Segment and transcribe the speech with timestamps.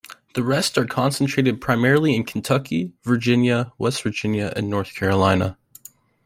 [0.33, 5.59] The rest are concentrated primarily in Kentucky, Virginia, West Virginia, and North Carolina.